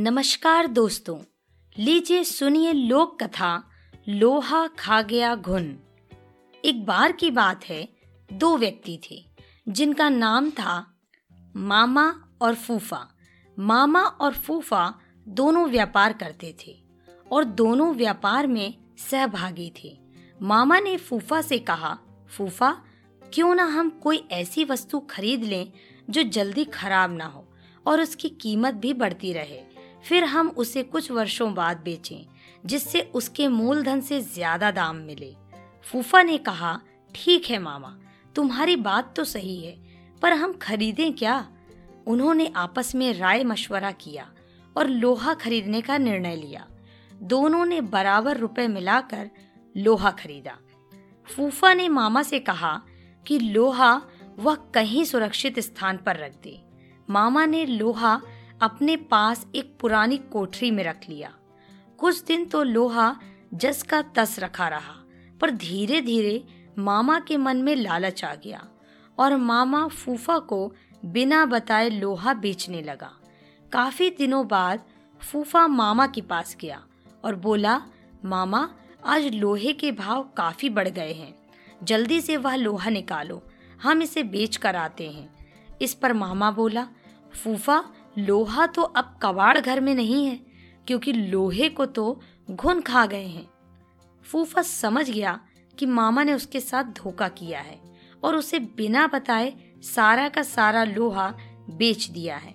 [0.00, 1.18] नमस्कार दोस्तों,
[1.78, 3.70] लीजिए सुनिए लोक कथा,
[4.08, 5.78] लोहा खा गया घुन।
[6.64, 7.88] एक बार की बात है,
[8.32, 9.24] दो व्यक्ति थे,
[9.68, 10.94] जिनका नाम था
[11.56, 13.08] मामा और फूफा।
[13.58, 14.94] मामा और फूफा
[15.28, 16.82] दोनों व्यापार करते थे
[17.32, 18.74] और दोनों व्यापार में
[19.10, 19.98] सहभागी थे।
[20.42, 21.98] मामा ने फूफा से कहा,
[22.30, 22.82] फूफा,
[23.32, 25.72] क्यों ना हम कोई ऐसी वस्तु खरीद लें
[26.10, 27.48] जो जल्दी खराब ना हो
[27.86, 29.67] और उसकी कीमत भी बढ़ती रहे?
[30.04, 32.26] फिर हम उसे कुछ वर्षों बाद बेचें,
[32.66, 35.34] जिससे उसके मूलधन से ज़्यादा दाम मिले।
[35.86, 36.80] फूफा ने कहा,
[37.14, 37.96] ठीक है मामा,
[38.36, 39.76] तुम्हारी बात तो सही है,
[40.22, 41.48] पर हम खरीदें क्या?
[42.06, 44.26] उन्होंने आपस में राय मशवरा किया
[44.76, 46.66] और लोहा खरीदने का निर्णय लिया।
[47.22, 49.30] दोनों ने बराबर रुपए मिलाकर
[49.76, 50.56] लोहा खरीदा।
[51.28, 52.80] फूफा ने मामा से कहा
[53.26, 54.00] कि लोहा
[54.38, 56.60] वह कहीं सुरक्षित स्थान पर रख दे।
[57.08, 58.20] मामा ने लोहा
[58.60, 61.32] अपने पास एक पुरानी कोठरी में रख लिया।
[61.98, 63.16] कुछ दिन तो लोहा
[63.54, 64.94] जस का तस रखा रहा,
[65.40, 66.44] पर धीरे धीरे
[66.78, 68.66] मामा के मन में लालच आ गया
[69.18, 70.72] और मामा फूफा को
[71.04, 73.10] बिना बताए लोहा बेचने लगा।
[73.72, 74.84] काफ़ी दिनों बाद
[75.20, 76.82] फूफा मामा के पास गया
[77.24, 77.80] और बोला,
[78.24, 78.68] मामा,
[79.06, 81.34] आज लोहे के भाव काफ़ी बढ़ गए हैं।
[81.82, 83.42] जल्दी से वह लोहा निकालो,
[83.82, 85.28] हम इसे बेच कर आते हैं।
[85.82, 86.86] इस पर मामा बोला,
[87.34, 87.84] फूफा
[88.16, 90.38] लोहा तो अब कबाड़ घर में नहीं है,
[90.86, 93.48] क्योंकि लोहे को तो घुन खा गए हैं।
[94.26, 95.38] फूफा समझ गया
[95.78, 97.78] कि मामा ने उसके साथ धोखा किया है
[98.22, 99.52] और उसे बिना बताए
[99.84, 101.32] सारा का सारा लोहा
[101.70, 102.54] बेच दिया है।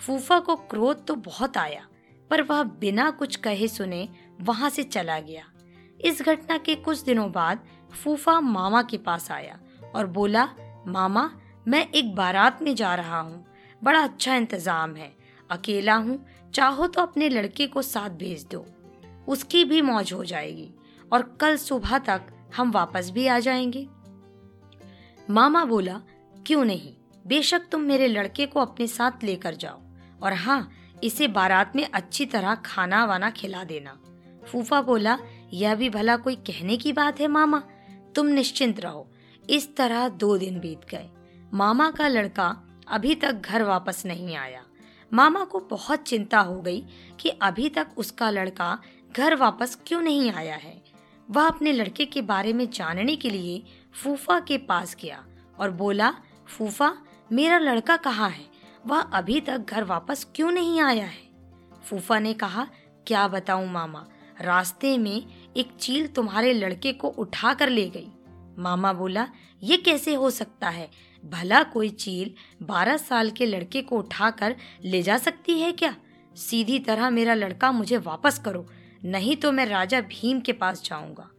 [0.00, 1.86] फूफा को क्रोध तो बहुत आया,
[2.30, 4.08] पर वह बिना कुछ कहे सुने
[4.40, 5.44] वहाँ से चला गया।
[6.00, 9.58] इस घटना के कुछ दिनों बाद फूफा मामा के पास आया
[9.94, 10.48] और बोला,
[10.86, 11.30] मामा,
[11.68, 13.44] मैं एक बारात में जा रहा हूँ।
[13.84, 15.16] बड़ा अच्छा इंतज़ाम है।
[15.50, 18.66] अकेला हूँ, चाहो तो अपने लड़के को साथ भेज दो।
[19.28, 20.70] उसकी भी मौज हो जाएगी
[21.12, 22.22] और कल सुबह तक
[22.56, 23.88] हम वापस भी आ जाएँगे।
[25.30, 26.02] मामा बोला,
[26.46, 26.94] क्यों नहीं?
[27.26, 29.80] बेशक तुम मेरे लड़के को अपने साथ लेकर जाओ।
[30.22, 30.70] और हाँ
[31.04, 34.00] इसे बारात में अच्छी तरह खाना वाना खिला देना।
[34.46, 35.18] फूफा बोला,
[35.52, 37.62] यह भी भला कोई कहने की बात है मामा।
[38.14, 39.10] तुम निश्चिंत रहो।
[39.50, 41.10] इस तरह दो दिन बीत गए।
[41.54, 44.64] मामा का लड़का अभी तक घर वापस नहीं आया।
[45.12, 46.84] मामा को बहुत चिंता हो गई
[47.20, 48.82] कि अभी तक उसका लड़का
[49.16, 50.84] घर वापस क्यों नहीं आया है।
[51.30, 53.64] वह अपने लड़के के बारे में जानने के लिए
[54.02, 55.24] फूफा के पास गया
[55.58, 56.14] और बोला,
[56.46, 56.96] फूफा,
[57.32, 58.44] मेरा लड़का कहाँ है?
[58.86, 61.28] वह अभी तक घर वापस क्यों नहीं आया है?
[61.84, 62.66] फूफा ने कहा,
[63.06, 64.06] क्या बताऊँ मामा,
[64.40, 68.08] रास्ते में एक चील तुम्हारे लड़के को उठा कर ले गई।
[68.58, 69.28] मामा बोला,
[69.62, 70.90] ये कैसे हो सकता है?
[71.24, 75.96] भला कोई चील बारह साल के लड़के को उठाकर ले जा सकती है क्या?
[76.36, 78.66] सीधी तरह मेरा लड़का मुझे वापस करो,
[79.04, 81.30] नहीं तो मैं राजा भीम के पास जाऊँगा।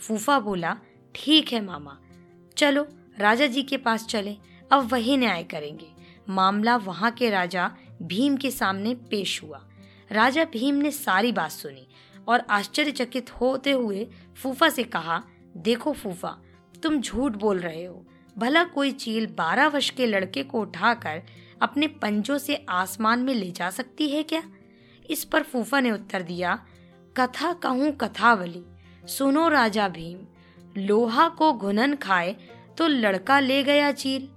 [0.00, 0.76] फूफा बोला,
[1.14, 1.98] ठीक है मामा,
[2.56, 2.86] चलो,
[3.18, 4.36] राजा जी के पास चले,
[4.72, 5.90] अब वही न्याय करेंगे।
[6.28, 7.70] मामला वहाँ के राजा
[8.02, 9.68] भीम के सामने पेश हुआ।
[10.12, 11.86] राजा भीम ने सारी बात सुनी
[12.28, 15.22] और आश्चर्यचकित होते हुए फूफा से कहा,
[15.56, 16.38] देखो फूफा,
[16.82, 18.06] तुम झूठ बोल रहे हो
[18.36, 21.22] भला कोई चील बारह वर्ष के लड़के को उठाकर
[21.62, 24.42] अपने पंजों से आसमान में ले जा सकती है क्या?
[25.10, 26.54] इस पर फूफा ने उत्तर दिया,
[27.16, 28.64] कथा कहूँ कथावली।
[29.06, 30.18] सुनो राजा भीम,
[30.76, 32.36] लोहा को घुनन खाए
[32.78, 34.28] तो लड़का ले गया चील।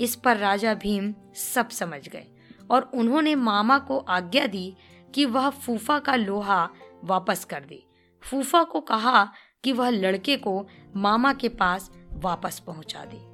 [0.00, 2.26] इस पर राजा भीम सब समझ गए
[2.70, 4.74] और उन्होंने मामा को आज्ञा दी
[5.14, 6.68] कि वह फूफा का लोहा
[7.04, 7.82] वापस कर दे।
[8.22, 9.24] फूफा को कहा
[9.64, 13.29] कि वह लड़के को मामा के पास वापस पहुँचा दे।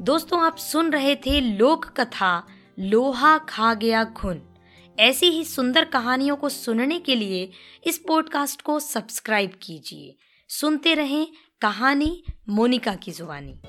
[0.00, 2.46] दोस्तों, आप सुन रहे थे लोक कथा,
[2.78, 4.42] लोहा खा गया घुन
[4.98, 7.50] ऐसी ही सुंदर कहानियों को सुनने के लिए
[7.86, 10.16] इस पॉडकास्ट को सब्सक्राइब कीजिए।
[10.48, 11.26] सुनते रहें
[11.60, 13.60] कहानी मोनिका की जुबानी।